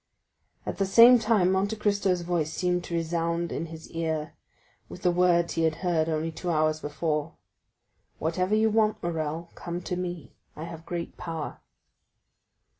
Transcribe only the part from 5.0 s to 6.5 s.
the words he had heard only two